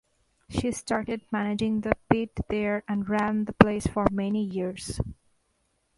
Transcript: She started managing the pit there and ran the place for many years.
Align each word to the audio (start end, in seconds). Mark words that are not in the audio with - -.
She 0.49 0.71
started 0.71 1.21
managing 1.31 1.81
the 1.81 1.95
pit 2.09 2.31
there 2.49 2.83
and 2.87 3.07
ran 3.07 3.45
the 3.45 3.53
place 3.53 3.85
for 3.85 4.07
many 4.11 4.43
years. 4.43 4.99